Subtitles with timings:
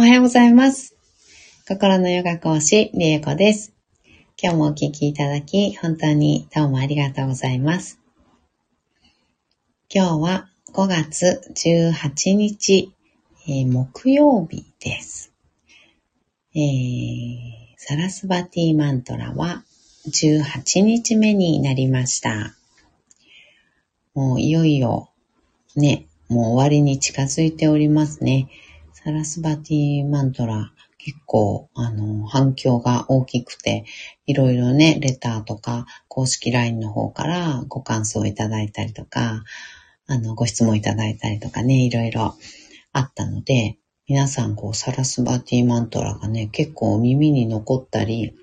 [0.00, 0.96] おはようございます。
[1.68, 3.74] 心のヨガ講師、りえこです。
[4.42, 8.00] 今日もお聴きいただき、本当にどうもありがとうございます。
[9.94, 12.94] 今日は5月18日、
[13.46, 15.34] えー、木曜日です。
[16.54, 17.40] えー、
[17.76, 19.64] サラスバティマントラは
[20.08, 22.56] 18日目になりました。
[24.14, 25.10] もういよいよ
[25.76, 28.48] ね、もう終わりに近づいておりますね。
[29.02, 33.86] サラスバティマントラ、結構、あの、反響が大きくて、
[34.26, 39.42] いろいろね、レターとか、公式 LINE の方からご感想いただいたりとか、
[40.06, 42.34] あの、ご質問いただいたりとかね、いろいろ
[42.92, 48.34] あったので、皆さん、こう、サラスバティマントラがね、結構耳に残ったり、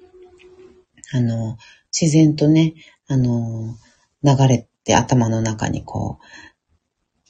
[1.13, 1.57] あの、
[1.91, 2.73] 自然とね、
[3.07, 3.75] あの、
[4.23, 6.25] 流れて頭の中にこう、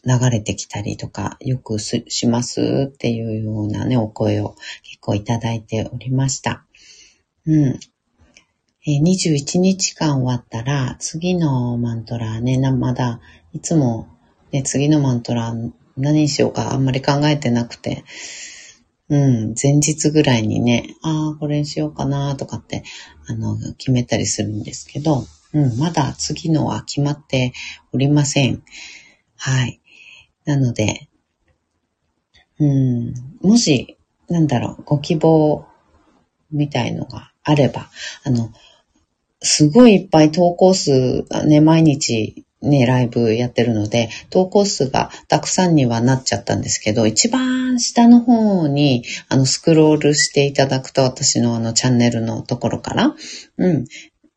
[0.08, 6.66] 流れてきたりとか、よくしますっていうようなね、お声を結構いただいておりました。
[7.46, 7.80] うん。
[8.86, 13.20] え、21日間終わったら、次のマントラね、まだ、
[13.52, 14.08] いつも、
[14.54, 15.54] ね、次のマントラ
[15.98, 18.06] 何にしようかあんまり考えてなくて、
[19.10, 22.84] うん、前日ぐらいにね、ああ、これにしようかなとかって、
[23.28, 27.54] あの、決めたりするんですけど、うん、まだ次のは決まって
[27.94, 28.64] おりません。
[29.38, 29.82] はい。
[30.48, 31.10] なので、
[32.60, 33.98] うん、もし、
[34.30, 35.66] なんだろう、ご希望
[36.52, 37.90] みたいのがあれば、
[38.24, 38.52] あの、
[39.42, 53.16] すごいいっぱい投稿数が、ね、毎日ね、ライブやってるので、投稿数がたくさんにはなっちゃったんですけど、一番下の方に、あの、スクロールしていただくと、私のあの、チャンネルのところから、
[53.58, 53.86] うん、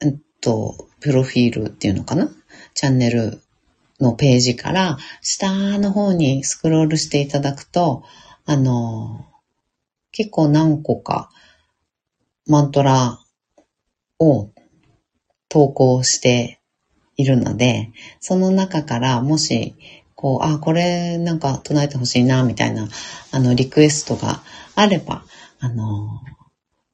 [0.02, 2.30] えっと、プロフィールっていうのかな？
[2.74, 3.40] チャンネル
[4.00, 8.02] のページから下の方にスクロールしていただくと、
[8.46, 9.26] あの、
[10.12, 11.30] 結構何個か
[12.46, 13.20] マントラ
[14.18, 14.50] を
[15.48, 16.60] 投稿して
[17.16, 19.74] いるので、その中からもし、
[20.14, 22.88] こう、あ、これなんか唱えてほしいな、みたいな、
[23.30, 24.42] あの、リクエストが
[24.74, 25.24] あれば、
[25.60, 26.20] あの、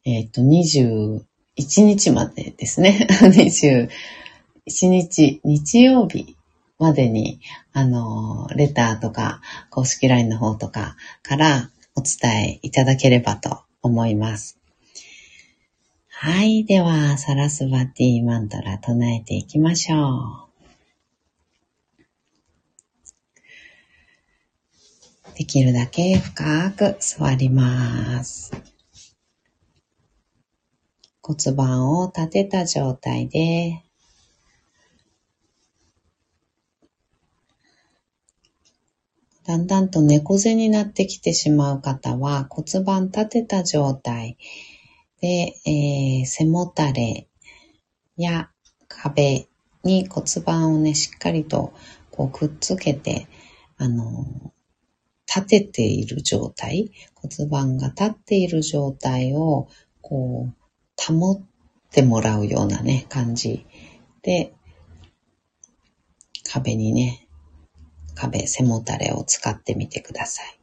[0.04, 1.22] えっ、ー、と、21
[1.82, 3.06] 日までですね。
[3.20, 3.88] 21
[4.88, 6.35] 日、日曜日
[6.78, 7.40] までに、
[7.72, 14.58] あの、レターとか、公式 LINE の方とかからお伝えいただければと思います。
[16.08, 16.64] はい。
[16.64, 20.46] では、サラスバティマントラ唱えていきましょう。
[25.36, 28.52] できるだけ深く座ります。
[31.22, 33.82] 骨盤を立てた状態で
[39.46, 44.38] だんだんと猫背になってきてしまう方は骨盤立てた状態。
[45.20, 47.28] で、えー、背もたれ
[48.16, 48.50] や
[48.88, 49.46] 壁
[49.84, 51.72] に骨盤をね、しっかりと
[52.10, 53.28] こうくっつけて、
[53.78, 54.52] あの、
[55.28, 59.68] 立てている状態、骨盤が立っている状態を
[60.00, 61.40] こう保っ
[61.92, 63.64] てもらうようなね、感じ。
[64.22, 64.52] で、
[66.50, 67.25] 壁にね、
[68.16, 70.58] 壁、背もたれを使ってみてください。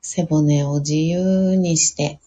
[0.00, 2.20] 背骨を自由にして、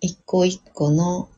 [0.00, 1.28] 一個一個の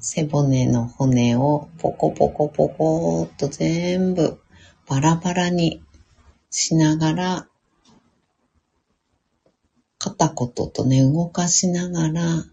[0.00, 4.38] 背骨の骨をポコポコポコっと全部
[4.86, 5.82] バラバラに
[6.50, 7.48] しながら、
[9.98, 12.44] 片言とね、動かしながら、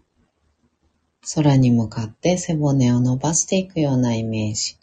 [1.32, 4.76] 空に向かって背骨を伸ばしていくようなイメージ。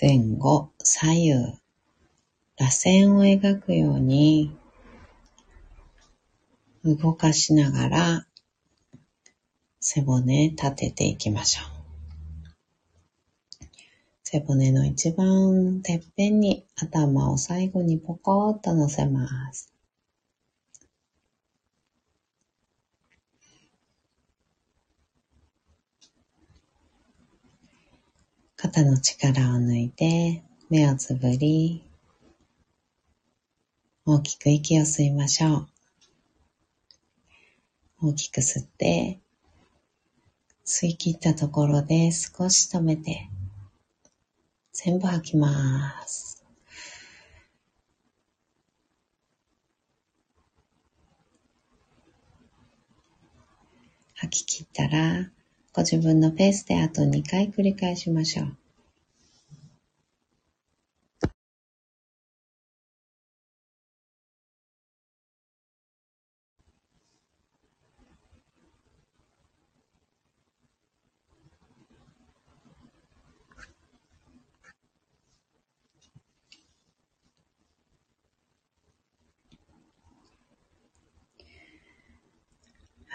[0.00, 1.32] 前後、左右、
[2.56, 4.56] 螺旋を描くように
[6.84, 8.26] 動かしながら
[9.80, 11.72] 背骨立てていきましょう。
[14.22, 19.71] 背骨の一番てっぺんに頭を最後にポコッと乗せます。
[28.74, 31.84] 肩の力を抜いて、目をつぶり、
[34.06, 35.68] 大きく息を吸いましょ
[38.00, 38.08] う。
[38.08, 39.20] 大きく吸って、
[40.64, 43.28] 吸い切ったところで少し止めて、
[44.72, 46.42] 全部吐きます。
[54.14, 55.30] 吐き切ったら、
[55.74, 58.61] ご自分のペースであと2回繰り返しましょう。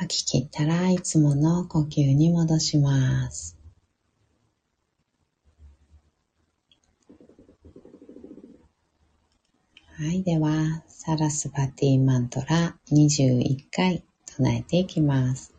[0.07, 3.57] き切ったらいつもの呼吸に戻します。
[9.99, 10.21] はい。
[10.21, 15.56] では、サラスバティマントラ21回唱えていきます。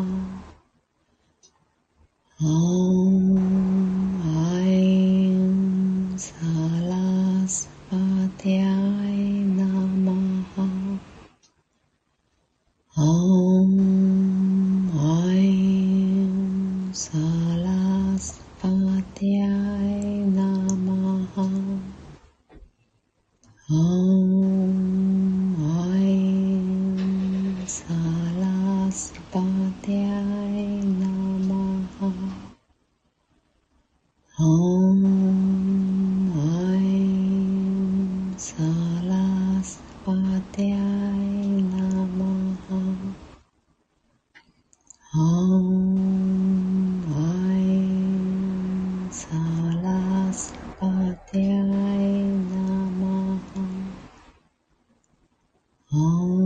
[55.94, 56.43] 好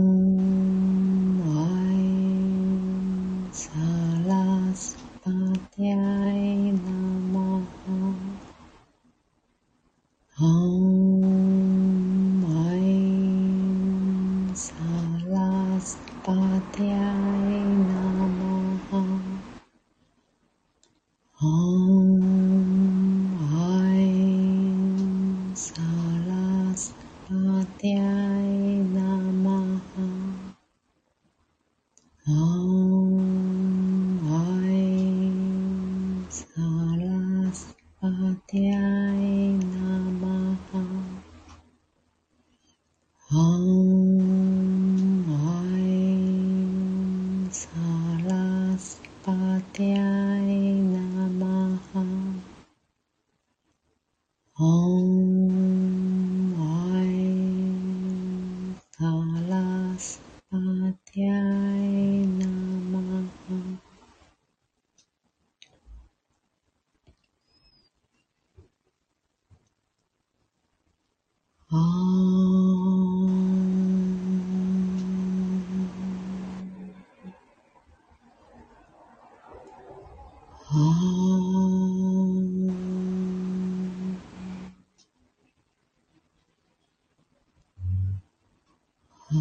[89.30, 89.36] そ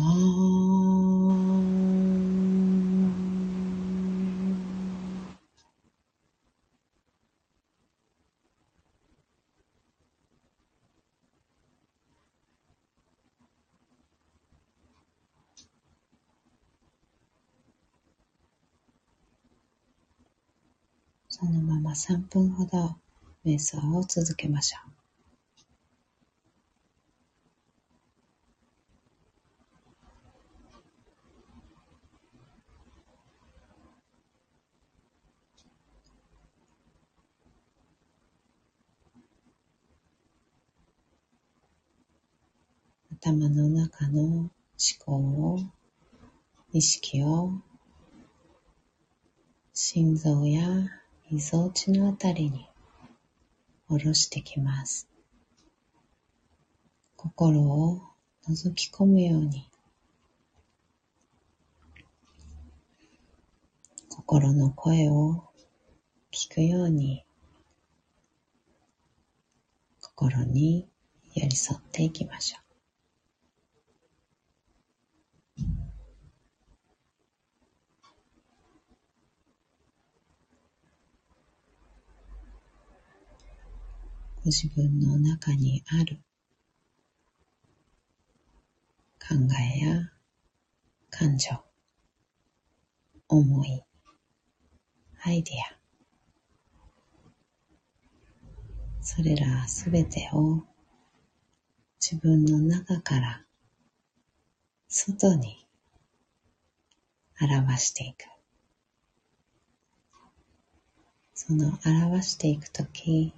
[21.45, 22.97] のまま3分ほど
[23.45, 24.96] 瞑想を続けましょう。
[43.19, 44.51] 頭の中の思
[45.03, 45.59] 考を、
[46.71, 47.51] 意識を、
[49.73, 50.67] 心臓や
[51.31, 52.67] みぞおちのあたりに
[53.89, 55.07] 下ろしてきます。
[57.15, 58.01] 心を
[58.47, 59.67] 覗き込むように
[64.09, 65.43] 心の声を
[66.31, 67.23] 聞くように
[70.01, 70.87] 心に
[71.33, 72.66] 寄り添っていきましょう。
[84.47, 86.21] ご自分の中にある
[89.19, 89.35] 考
[89.75, 90.09] えや
[91.09, 91.51] 感情、
[93.27, 93.83] 思い、
[95.25, 95.77] アイディア、
[99.01, 100.63] それらすべてを
[101.99, 103.43] 自分の中から
[104.87, 105.67] 外に
[107.41, 108.23] 表していく。
[111.33, 113.33] その表していくとき、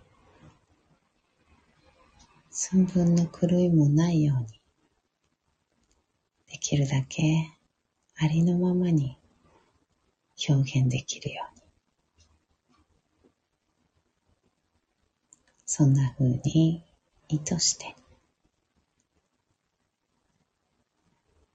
[2.51, 4.47] 寸分の狂いもないように、
[6.51, 7.51] できるだけ
[8.17, 9.17] ありのままに
[10.49, 11.61] 表現できるように。
[15.65, 16.83] そんな風に
[17.27, 17.95] 意図して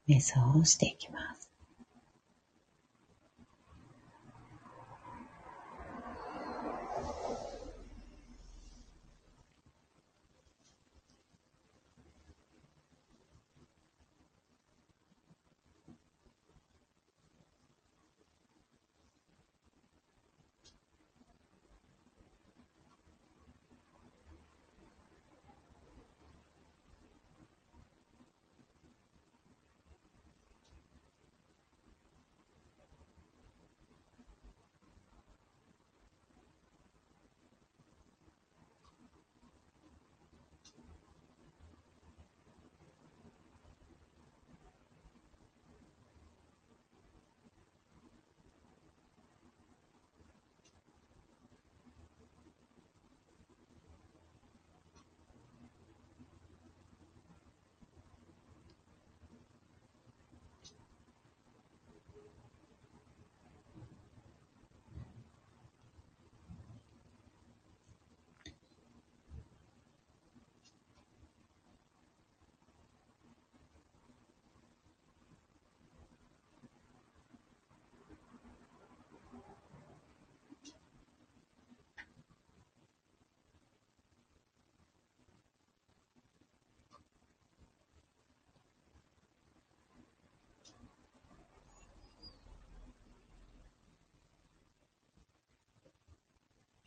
[0.09, 1.44] 瞑想をしていきます。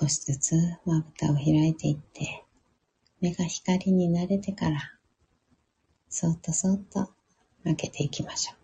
[0.00, 2.44] 少しずつまぶたを開いていって、
[3.20, 4.92] 目が光に慣れてから、
[6.08, 7.10] そっとそっと
[7.64, 8.58] 開けていきましょう。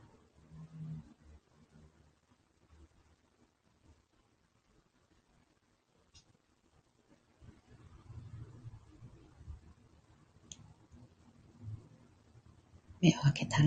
[13.00, 13.66] 目を開けたら、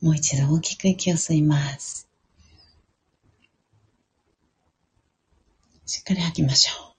[0.00, 2.11] もう一度大きく息を吸います。
[5.84, 6.92] しっかり吐きましょう。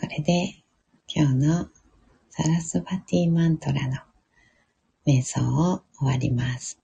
[0.00, 0.62] これで
[1.08, 1.68] 今日の
[2.30, 3.96] サラスバティマントラの
[5.06, 5.40] 瞑想
[5.72, 6.78] を終わります。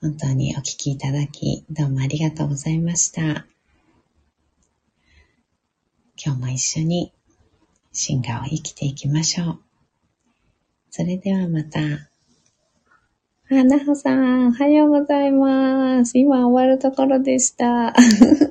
[0.00, 3.46] 本当にお聞きいただきどうもありがとうございました。
[6.24, 7.12] 今日も一緒に
[7.92, 9.71] 進化を生きていきましょう。
[10.94, 11.80] それではまた。
[11.80, 16.18] あ、なほさん、おはようございます。
[16.18, 17.94] 今終わるところでした。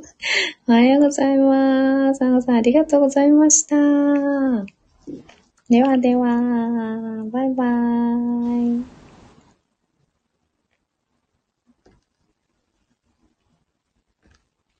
[0.67, 2.24] おはようございます。
[2.24, 3.75] なほさん、ありがとうございました。
[5.69, 9.00] ではでは、バイバーイ。